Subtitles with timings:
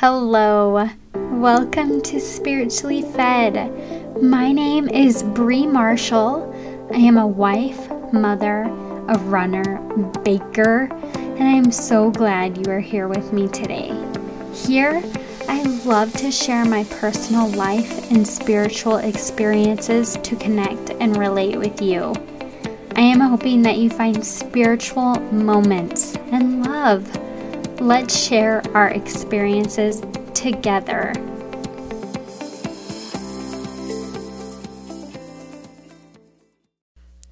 [0.00, 4.22] Hello, welcome to Spiritually Fed.
[4.22, 6.54] My name is Bree Marshall.
[6.94, 8.62] I am a wife, mother,
[9.08, 9.80] a runner,
[10.22, 13.90] baker, and I am so glad you are here with me today.
[14.54, 15.02] Here,
[15.48, 21.82] I love to share my personal life and spiritual experiences to connect and relate with
[21.82, 22.14] you.
[22.94, 27.04] I am hoping that you find spiritual moments and love
[27.80, 30.02] Let's share our experiences
[30.34, 31.12] together.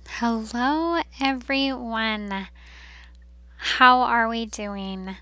[0.06, 2.46] Hello, everyone.
[3.56, 5.16] How are we doing?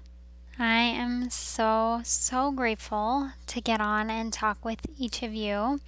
[0.58, 5.80] I am so, so grateful to get on and talk with each of you.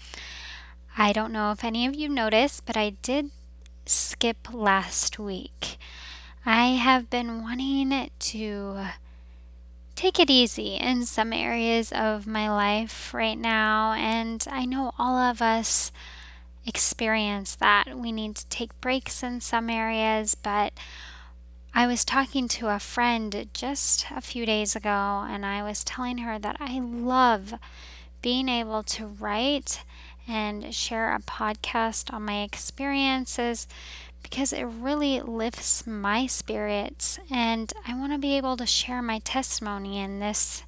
[0.96, 3.30] I don't know if any of you noticed, but I did
[3.84, 5.76] skip last week.
[6.46, 8.86] I have been wanting to
[9.96, 13.92] take it easy in some areas of my life right now.
[13.94, 15.90] And I know all of us
[16.66, 17.98] experience that.
[17.98, 20.72] We need to take breaks in some areas, but
[21.74, 26.18] I was talking to a friend just a few days ago, and I was telling
[26.18, 27.54] her that I love
[28.22, 29.84] being able to write
[30.26, 33.68] and share a podcast on my experiences
[34.28, 39.20] because it really lifts my spirits, and I want to be able to share my
[39.20, 40.64] testimony in this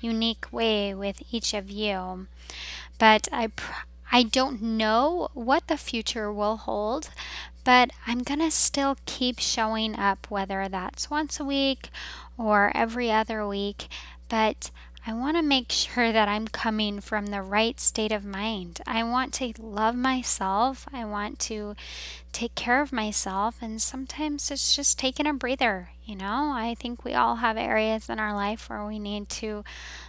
[0.00, 2.28] unique way with each of you.
[2.98, 7.10] But I pr- I don't know what the future will hold,
[7.64, 11.90] but I'm going to still keep showing up, whether that's once a week
[12.38, 13.88] or every other week.
[14.28, 14.70] But
[15.06, 18.80] I want to make sure that I'm coming from the right state of mind.
[18.86, 20.86] I want to love myself.
[20.92, 21.74] I want to
[22.32, 23.56] take care of myself.
[23.62, 25.90] And sometimes it's just taking a breather.
[26.04, 29.64] You know, I think we all have areas in our life where we need to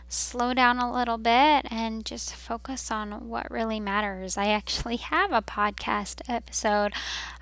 [0.09, 4.35] slow down a little bit and just focus on what really matters.
[4.35, 6.93] I actually have a podcast episode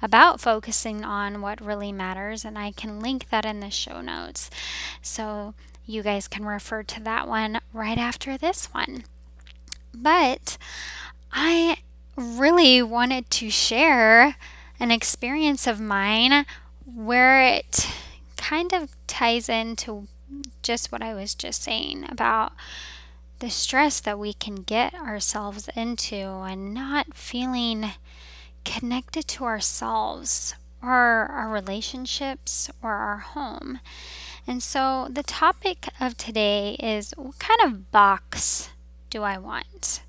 [0.01, 4.51] about focusing on what really matters, and I can link that in the show notes.
[5.01, 5.55] So,
[5.89, 9.03] you guys can refer to that one right after this one.
[9.93, 10.57] But
[11.31, 11.77] I
[12.15, 14.35] really wanted to share
[14.79, 16.45] an experience of mine
[16.85, 17.87] where it
[18.37, 20.07] kind of ties into
[20.61, 22.53] just what I was just saying about
[23.39, 27.91] the stress that we can get ourselves into and not feeling
[28.63, 33.79] connected to ourselves or our relationships or our home.
[34.47, 38.69] And so the topic of today is what kind of box
[39.09, 40.01] do I want?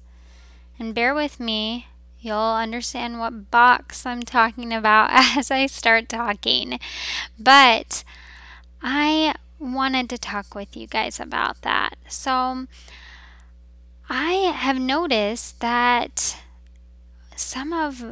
[0.78, 1.86] And bear with me,
[2.20, 6.78] you'll understand what box I'm talking about as I start talking.
[7.38, 8.04] But
[8.82, 11.96] I wanted to talk with you guys about that.
[12.08, 12.66] So
[14.08, 16.36] I have noticed that
[17.36, 18.02] some of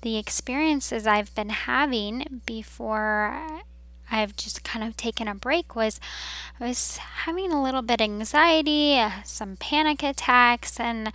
[0.00, 3.62] the experiences I've been having before
[4.12, 5.98] I've just kind of taken a break was
[6.60, 11.12] I was having a little bit of anxiety, uh, some panic attacks, and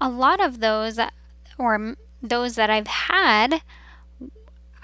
[0.00, 1.00] a lot of those,
[1.58, 3.62] or those that I've had,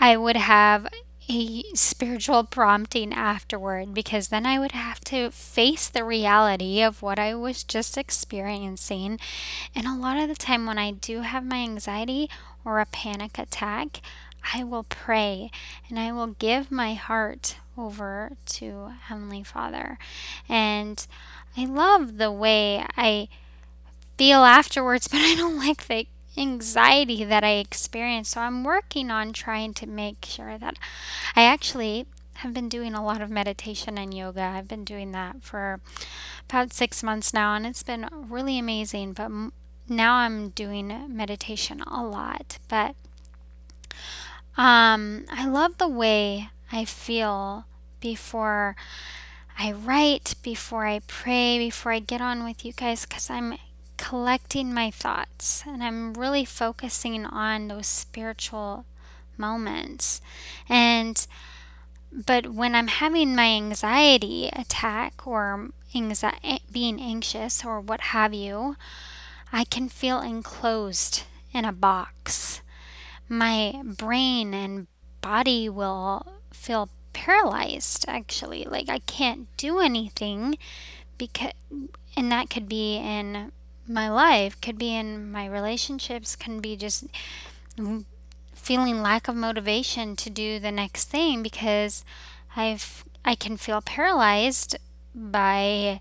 [0.00, 0.88] I would have
[1.28, 7.18] a spiritual prompting afterward because then I would have to face the reality of what
[7.18, 9.20] I was just experiencing.
[9.74, 12.28] And a lot of the time, when I do have my anxiety
[12.64, 14.00] or a panic attack,
[14.54, 15.50] I will pray
[15.88, 19.98] and I will give my heart over to Heavenly Father.
[20.48, 21.06] And
[21.56, 23.28] I love the way I
[24.18, 28.30] feel afterwards, but I don't like the anxiety that I experience.
[28.30, 30.78] So I'm working on trying to make sure that
[31.36, 34.42] I actually have been doing a lot of meditation and yoga.
[34.42, 35.80] I've been doing that for
[36.48, 39.12] about six months now, and it's been really amazing.
[39.12, 39.30] But
[39.88, 42.58] now I'm doing meditation a lot.
[42.68, 42.96] But
[44.56, 47.66] um, I love the way I feel
[48.00, 48.76] before
[49.58, 53.56] I write, before I pray, before I get on with you guys, because I'm
[53.96, 58.84] collecting my thoughts and I'm really focusing on those spiritual
[59.36, 60.20] moments.
[60.68, 61.26] And
[62.12, 68.76] but when I'm having my anxiety attack or anxi- being anxious or what have you,
[69.50, 71.22] I can feel enclosed
[71.54, 72.51] in a box
[73.28, 74.86] my brain and
[75.20, 80.56] body will feel paralyzed actually like i can't do anything
[81.18, 81.52] because
[82.16, 83.52] and that could be in
[83.86, 87.04] my life could be in my relationships can be just
[88.54, 92.04] feeling lack of motivation to do the next thing because
[92.56, 94.76] i've i can feel paralyzed
[95.14, 96.00] by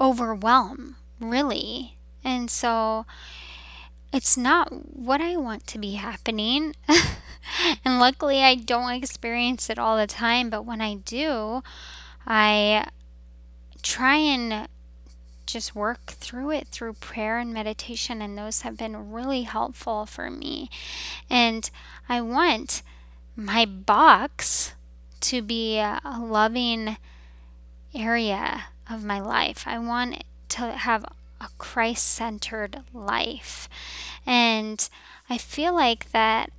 [0.00, 1.96] overwhelm, really.
[2.22, 3.06] And so
[4.14, 6.76] it's not what I want to be happening.
[7.84, 11.64] and luckily, I don't experience it all the time, but when I do,
[12.24, 12.86] I
[13.82, 14.68] try and
[15.46, 20.30] just work through it through prayer and meditation, and those have been really helpful for
[20.30, 20.70] me.
[21.28, 21.68] And
[22.08, 22.82] I want
[23.34, 24.74] my box
[25.22, 26.98] to be a loving
[27.92, 29.64] area of my life.
[29.66, 31.04] I want to have
[31.40, 33.68] a Christ centered life.
[34.26, 34.88] And
[35.28, 36.50] I feel like that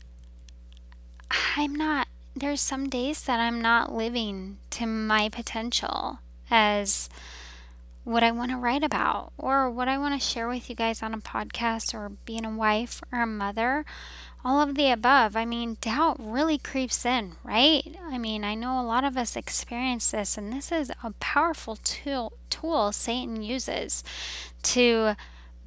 [1.56, 6.20] I'm not, there's some days that I'm not living to my potential
[6.50, 7.10] as
[8.06, 11.02] what I want to write about or what I want to share with you guys
[11.02, 13.84] on a podcast or being a wife or a mother.
[14.46, 15.36] All of the above.
[15.36, 17.96] I mean, doubt really creeps in, right?
[18.04, 21.78] I mean, I know a lot of us experience this, and this is a powerful
[21.78, 24.04] tool, tool Satan uses
[24.62, 25.16] to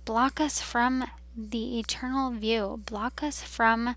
[0.05, 1.07] block us from
[1.37, 3.97] the eternal view, block us from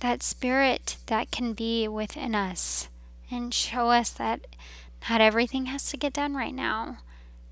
[0.00, 2.88] that spirit that can be within us,
[3.30, 4.48] and show us that
[5.08, 6.98] not everything has to get done right now.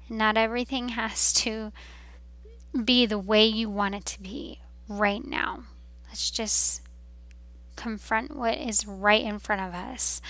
[0.09, 1.73] Not everything has to
[2.85, 5.65] be the way you want it to be right now.
[6.09, 6.83] Let's just
[7.75, 10.21] confront what is right in front of us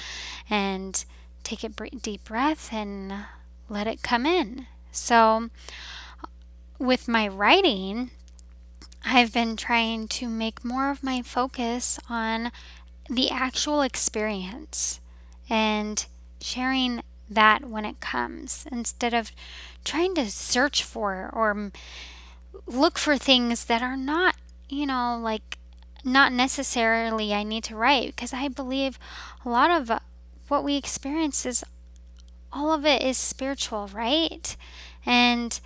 [0.48, 1.04] and
[1.42, 3.12] take a deep breath and
[3.68, 4.66] let it come in.
[4.90, 5.50] So,
[6.78, 8.10] with my writing,
[9.04, 12.50] I've been trying to make more of my focus on
[13.08, 15.00] the actual experience
[15.48, 16.04] and
[16.40, 19.32] sharing that when it comes instead of
[19.84, 21.72] trying to search for or
[22.66, 24.36] look for things that are not,
[24.68, 25.58] you know, like
[26.04, 28.98] not necessarily I need to write because I believe
[29.44, 29.98] a lot of uh,
[30.48, 31.64] what we experience is
[32.52, 34.56] all of it is spiritual, right?
[35.04, 35.58] And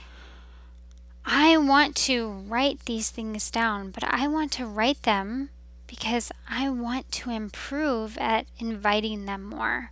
[1.25, 5.51] I want to write these things down, but I want to write them
[5.87, 9.91] because I want to improve at inviting them more.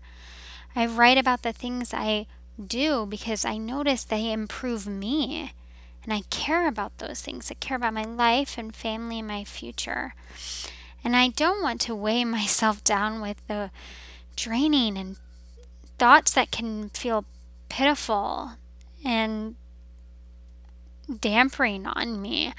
[0.78, 2.28] I write about the things I
[2.64, 5.52] do because I notice they improve me.
[6.04, 7.50] And I care about those things.
[7.50, 10.14] I care about my life and family and my future.
[11.02, 13.72] And I don't want to weigh myself down with the
[14.36, 15.16] draining and
[15.98, 17.24] thoughts that can feel
[17.68, 18.52] pitiful
[19.04, 19.56] and
[21.12, 22.52] dampering on me.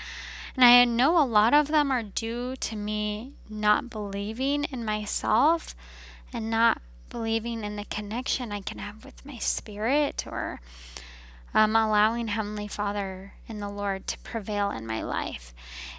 [0.57, 5.73] And I know a lot of them are due to me not believing in myself
[6.33, 10.61] and not believing in the connection I can have with my spirit or
[11.53, 15.53] um, allowing Heavenly Father and the Lord to prevail in my life.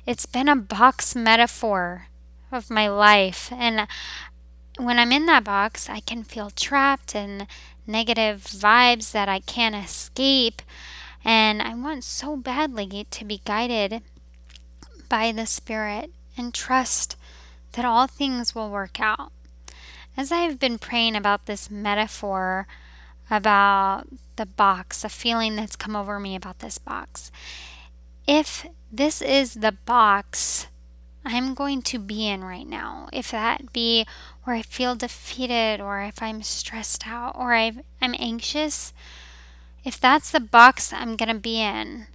[0.06, 2.06] It's been a box metaphor
[2.52, 3.52] of my life.
[3.52, 3.86] And
[4.78, 7.46] when I'm in that box, I can feel trapped and
[7.86, 10.62] negative vibes that I can't escape.
[11.24, 14.02] And I want so badly to be guided
[15.08, 17.16] by the Spirit and trust
[17.72, 19.32] that all things will work out
[20.16, 22.66] as I've been praying about this metaphor
[23.30, 24.04] about
[24.36, 27.30] the box, a feeling that's come over me about this box,
[28.26, 30.66] if this is the box
[31.24, 34.06] I'm going to be in right now, if that be
[34.44, 38.92] where I feel defeated or if I'm stressed out or i am anxious,
[39.84, 42.06] if that's the box I'm going to be in,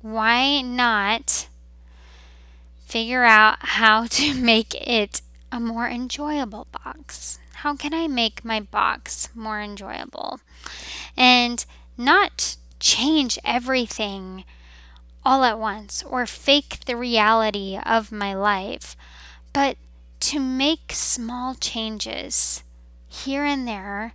[0.00, 1.48] why not
[2.86, 7.38] figure out how to make it a more enjoyable box?
[7.56, 10.40] How can I make my box more enjoyable?
[11.16, 11.64] And
[11.96, 14.44] not change everything
[15.24, 18.96] all at once or fake the reality of my life,
[19.52, 19.76] but
[20.20, 22.64] to make small changes
[23.06, 24.14] here and there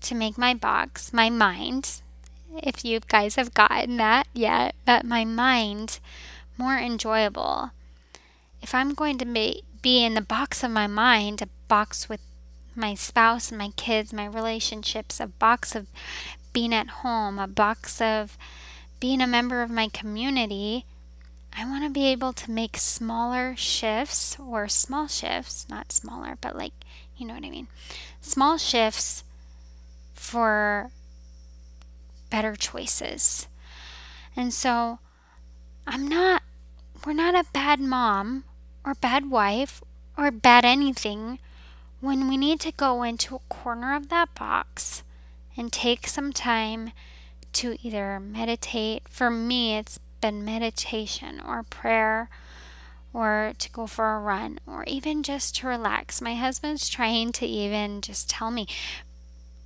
[0.00, 2.02] to make my box, my mind,
[2.62, 6.00] if you guys have gotten that yet, but my mind
[6.58, 7.70] more enjoyable.
[8.60, 12.20] If I'm going to make be in the box of my mind, a box with
[12.74, 15.88] my spouse and my kids, my relationships, a box of
[16.52, 18.38] being at home, a box of
[19.00, 20.86] being a member of my community.
[21.56, 26.56] I want to be able to make smaller shifts or small shifts, not smaller, but
[26.56, 26.72] like,
[27.16, 27.68] you know what I mean?
[28.20, 29.24] Small shifts
[30.14, 30.90] for
[32.30, 33.48] better choices.
[34.34, 34.98] And so
[35.86, 36.42] I'm not,
[37.04, 38.44] we're not a bad mom
[38.84, 39.82] or bad wife
[40.16, 41.38] or bad anything
[42.00, 45.02] when we need to go into a corner of that box
[45.56, 46.92] and take some time
[47.52, 49.02] to either meditate.
[49.08, 52.28] For me, it's been meditation or prayer
[53.12, 56.20] or to go for a run or even just to relax.
[56.20, 58.66] My husband's trying to even just tell me,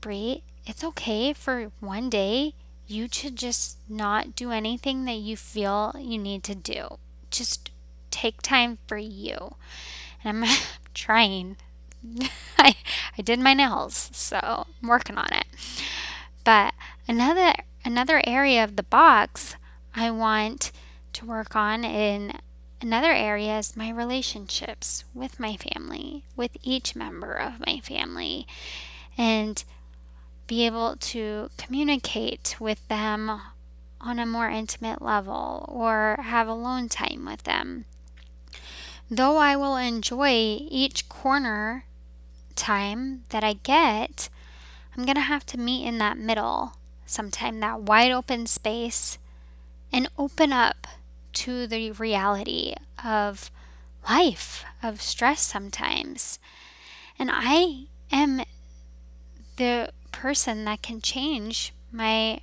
[0.01, 2.55] Bree, it's okay for one day.
[2.89, 6.99] you should just not do anything that you feel you need to do.
[7.31, 7.71] Just
[8.17, 9.55] take time for you.
[10.25, 10.57] And I'm
[10.95, 11.57] trying.
[12.59, 12.77] I
[13.19, 14.39] I did my nails, so
[14.83, 15.47] I'm working on it.
[16.45, 16.75] But
[17.07, 17.55] another
[17.85, 19.57] another area of the box
[19.95, 20.73] I want
[21.15, 22.33] to work on in
[22.81, 28.47] another area is my relationships with my family, with each member of my family,
[29.17, 29.65] and
[30.47, 33.41] be able to communicate with them
[34.01, 37.85] on a more intimate level or have alone time with them.
[39.11, 41.85] Though I will enjoy each corner
[42.57, 44.29] time that I get,
[44.97, 46.73] I'm going to have to meet in that middle
[47.05, 49.19] sometime, that wide open space,
[49.93, 50.89] and open up
[51.35, 53.51] to the reality of
[54.09, 56.41] life, of stress sometimes.
[57.17, 58.43] And I am
[59.57, 62.41] the person that can change my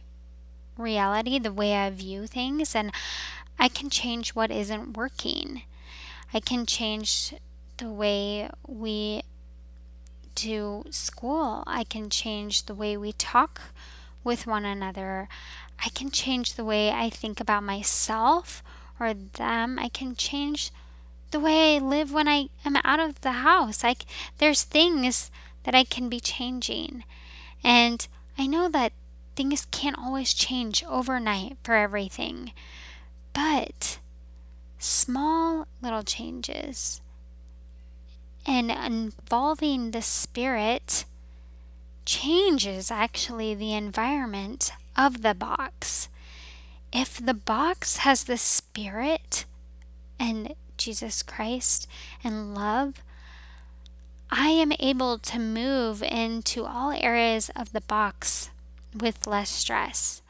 [0.78, 2.92] reality, the way I view things, and
[3.60, 5.64] I can change what isn't working.
[6.34, 7.36] I can change
[7.78, 9.24] the way we
[10.36, 11.64] do school.
[11.68, 13.62] I can change the way we talk
[14.24, 15.28] with one another.
[15.86, 18.64] I can change the way I think about myself
[19.00, 19.78] or them.
[19.78, 20.72] I can change
[21.32, 23.84] the way I live when I am out of the house.
[23.84, 24.06] Like
[24.38, 25.30] there's things
[25.64, 27.04] that I can be changing.
[27.64, 28.94] And I know that
[29.36, 32.54] things can't always change overnight for everything,
[33.34, 34.00] but
[34.84, 37.02] small little changes
[38.46, 41.06] and involving the spirit
[42.06, 46.10] changes actually the environment of the box.
[46.92, 49.46] If the box has the spirit
[50.20, 51.88] and Jesus Christ
[52.24, 52.96] and love,
[54.30, 58.50] I am able to move into all areas of the box
[58.94, 60.23] with less stress.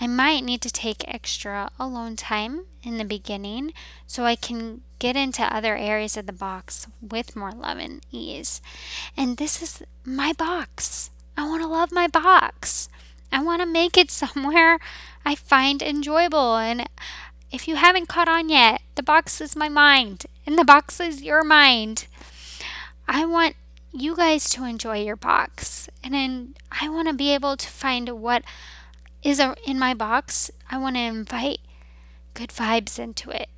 [0.00, 3.72] I might need to take extra alone time in the beginning
[4.06, 8.60] so I can get into other areas of the box with more love and ease.
[9.16, 11.10] And this is my box.
[11.36, 12.88] I want to love my box.
[13.30, 14.78] I want to make it somewhere
[15.24, 16.56] I find enjoyable.
[16.56, 16.88] And
[17.50, 21.22] if you haven't caught on yet, the box is my mind, and the box is
[21.22, 22.06] your mind.
[23.06, 23.56] I want
[23.92, 25.88] you guys to enjoy your box.
[26.04, 28.42] And I want to be able to find what
[29.28, 30.50] is in my box.
[30.70, 31.58] I want to invite
[32.32, 33.48] good vibes into it,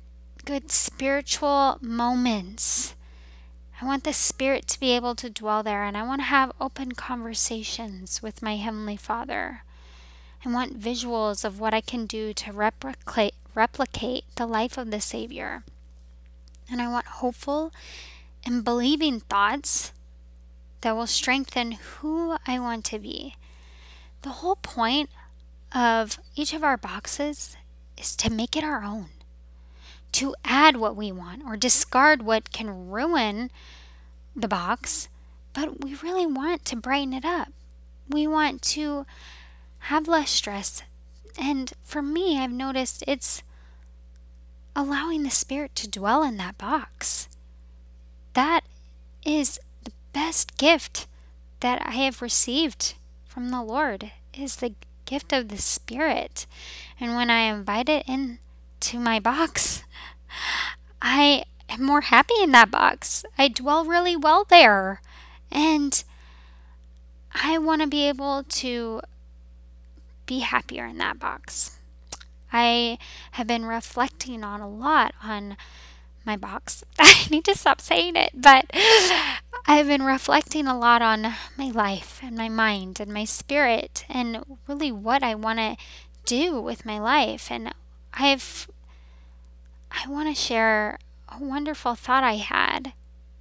[0.43, 2.93] good spiritual moments.
[3.81, 6.51] I want the Spirit to be able to dwell there, and I want to have
[6.59, 9.63] open conversations with my Heavenly Father.
[10.45, 15.01] I want visuals of what I can do to replicate, replicate the life of the
[15.01, 15.63] Savior.
[16.69, 17.71] And I want hopeful
[18.45, 19.93] and believing thoughts
[20.81, 23.35] that will strengthen who I want to be.
[24.23, 25.09] The whole point
[25.73, 27.55] of each of our boxes
[27.97, 29.07] is to make it our own,
[30.13, 33.51] to add what we want or discard what can ruin
[34.35, 35.07] the box,
[35.53, 37.49] but we really want to brighten it up.
[38.09, 39.05] We want to
[39.79, 40.83] have less stress.
[41.37, 43.43] And for me, I've noticed it's
[44.75, 47.27] allowing the Spirit to dwell in that box
[48.33, 48.61] that
[49.25, 51.07] is the best gift
[51.59, 54.73] that I have received from the Lord is the
[55.05, 56.45] gift of the Spirit.
[56.99, 59.83] And when I invite it into my box,
[61.01, 63.25] I am more happy in that box.
[63.37, 65.01] I dwell really well there.
[65.51, 66.03] And
[67.33, 69.01] I want to be able to
[70.25, 71.77] be happier in that box.
[72.53, 72.97] I
[73.31, 75.55] have been reflecting on a lot on
[76.25, 76.83] my box.
[76.99, 78.65] I need to stop saying it, but
[79.65, 84.43] I've been reflecting a lot on my life and my mind and my spirit and
[84.67, 85.77] really what I want to
[86.25, 87.51] do with my life.
[87.51, 87.73] And
[88.13, 88.69] I've,
[89.91, 90.97] I want to share
[91.29, 92.93] a wonderful thought I had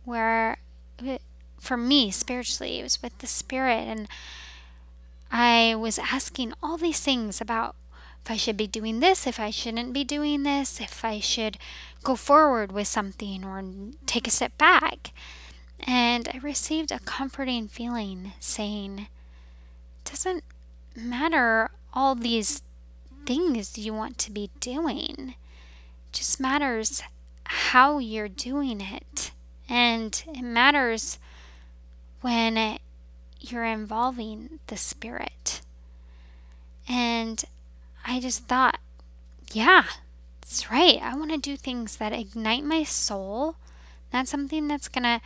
[0.04, 0.58] where,
[1.58, 3.86] for me, spiritually, it was with the spirit.
[3.86, 4.08] And
[5.32, 7.76] I was asking all these things about
[8.24, 11.56] if I should be doing this, if I shouldn't be doing this, if I should
[12.02, 13.62] go forward with something or
[14.06, 15.12] take a step back.
[15.86, 19.08] And I received a comforting feeling saying,
[20.04, 20.44] doesn't
[20.94, 22.62] matter all these
[23.26, 25.34] things you want to be doing.
[26.12, 27.02] Just matters
[27.44, 29.32] how you're doing it.
[29.68, 31.18] And it matters
[32.20, 32.78] when
[33.40, 35.60] you're involving the spirit.
[36.88, 37.44] And
[38.04, 38.78] I just thought,
[39.52, 39.84] yeah,
[40.40, 40.98] that's right.
[41.00, 43.56] I want to do things that ignite my soul,
[44.12, 45.20] not something that's going to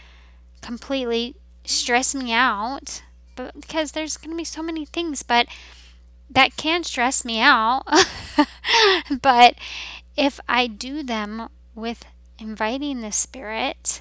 [0.64, 3.02] completely stress me out,
[3.36, 5.46] but because there's going to be so many things, but
[6.30, 7.82] that can stress me out.
[9.22, 9.56] but
[10.16, 12.06] if I do them with
[12.38, 14.00] inviting the Spirit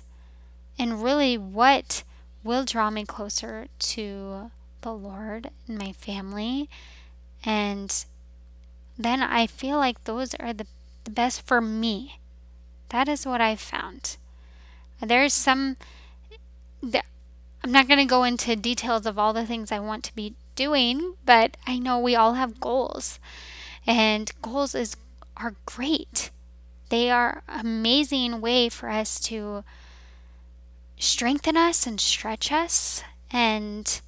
[0.80, 2.04] and really what
[2.46, 4.52] will draw me closer to
[4.82, 6.70] the Lord and my family,
[7.44, 8.06] and
[8.98, 10.68] then I feel like those are the,
[11.04, 12.20] the best for me.
[12.90, 14.16] That is what I've found.
[15.02, 15.76] There's some,
[16.84, 20.36] I'm not going to go into details of all the things I want to be
[20.56, 23.20] doing, but I know we all have goals.
[23.88, 24.98] And goals is
[25.38, 26.30] are great.
[26.90, 29.64] They are amazing way for us to
[31.00, 34.00] strengthen us and stretch us and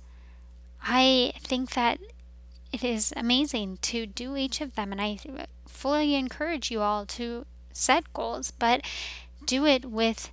[0.82, 2.00] I think that
[2.72, 5.18] it is amazing to do each of them and I
[5.68, 8.82] fully encourage you all to set goals, but
[9.46, 10.32] do it with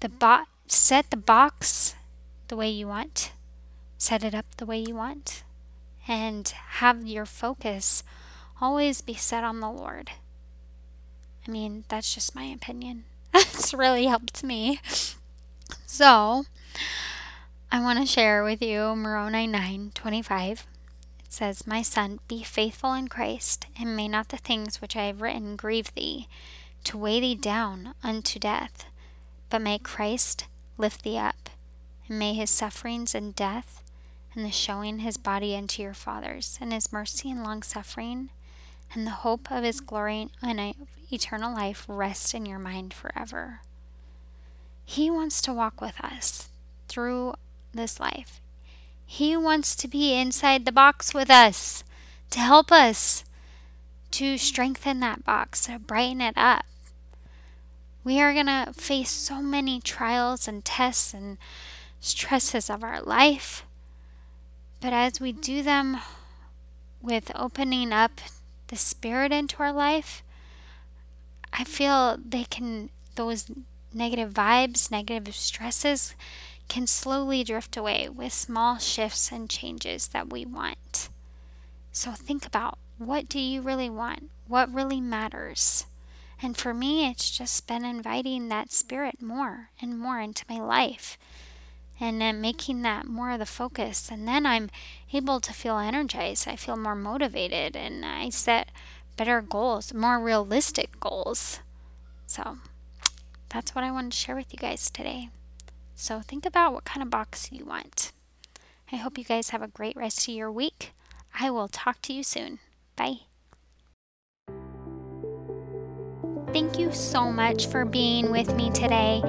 [0.00, 1.94] the bot set the box
[2.48, 3.32] the way you want.
[3.98, 5.42] Set it up the way you want
[6.08, 8.04] and have your focus
[8.60, 10.10] always be set on the Lord.
[11.46, 13.04] I mean, that's just my opinion.
[13.34, 14.80] it's really helped me.
[15.84, 16.44] So,
[17.70, 20.66] I want to share with you Moroni 9 25.
[21.24, 25.04] It says, My son, be faithful in Christ, and may not the things which I
[25.04, 26.28] have written grieve thee,
[26.84, 28.86] to weigh thee down unto death,
[29.50, 30.46] but may Christ
[30.78, 31.50] lift thee up,
[32.08, 33.82] and may his sufferings and death
[34.36, 38.28] and the showing his body unto your fathers, and his mercy and long suffering,
[38.92, 40.74] and the hope of his glory and
[41.10, 43.60] eternal life rest in your mind forever.
[44.84, 46.50] He wants to walk with us
[46.86, 47.34] through
[47.72, 48.40] this life.
[49.06, 51.82] He wants to be inside the box with us
[52.30, 53.24] to help us
[54.12, 56.64] to strengthen that box, to brighten it up.
[58.06, 61.38] We are going to face so many trials and tests and
[61.98, 63.66] stresses of our life.
[64.80, 65.96] But as we do them
[67.02, 68.20] with opening up
[68.68, 70.22] the Spirit into our life,
[71.52, 73.50] I feel they can, those
[73.92, 76.14] negative vibes, negative stresses,
[76.68, 81.08] can slowly drift away with small shifts and changes that we want.
[81.90, 84.30] So think about what do you really want?
[84.46, 85.86] What really matters?
[86.42, 91.16] And for me, it's just been inviting that spirit more and more into my life
[91.98, 94.10] and then making that more of the focus.
[94.10, 94.70] And then I'm
[95.12, 96.46] able to feel energized.
[96.46, 98.70] I feel more motivated and I set
[99.16, 101.60] better goals, more realistic goals.
[102.26, 102.58] So
[103.48, 105.30] that's what I wanted to share with you guys today.
[105.94, 108.12] So think about what kind of box you want.
[108.92, 110.92] I hope you guys have a great rest of your week.
[111.38, 112.58] I will talk to you soon.
[112.94, 113.20] Bye.
[116.56, 119.20] Thank you so much for being with me today.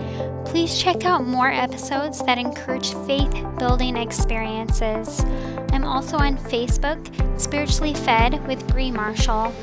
[0.46, 5.26] Please check out more episodes that encourage faith building experiences.
[5.74, 6.98] I'm also on Facebook,
[7.38, 9.54] Spiritually Fed with Bree Marshall,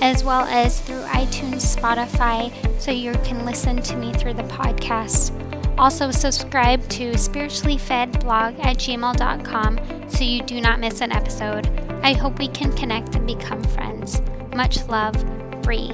[0.00, 5.30] as well as through iTunes, Spotify, so you can listen to me through the podcast.
[5.78, 11.68] Also, subscribe to spirituallyfedblog at gmail.com so you do not miss an episode.
[12.02, 14.20] I hope we can connect and become friends.
[14.52, 15.14] Much love,
[15.62, 15.92] Bree.